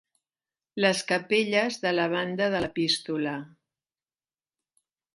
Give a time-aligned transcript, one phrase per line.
[0.85, 3.37] Les capelles de la banda de l'epístola.